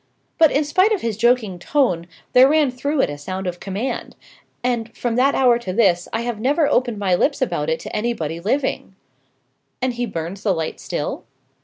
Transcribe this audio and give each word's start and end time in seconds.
But, 0.39 0.51
in 0.51 0.63
spite 0.63 0.91
of 0.91 1.01
his 1.01 1.15
joking 1.15 1.59
tone, 1.59 2.07
there 2.33 2.49
ran 2.49 2.71
through 2.71 3.01
it 3.01 3.09
a 3.11 3.19
sound 3.19 3.45
of 3.45 3.59
command; 3.59 4.15
and, 4.63 4.91
from 4.97 5.13
that 5.15 5.35
hour 5.35 5.59
to 5.59 5.71
this, 5.73 6.07
I 6.11 6.21
have 6.21 6.39
never 6.39 6.65
opened 6.67 6.97
my 6.97 7.13
lips 7.13 7.39
about 7.39 7.69
it 7.69 7.79
to 7.81 7.95
anybody 7.95 8.39
living." 8.39 8.95
"And 9.79 9.93
he 9.93 10.07
burns 10.07 10.41
the 10.41 10.55
light 10.55 10.79
still?" 10.79 11.25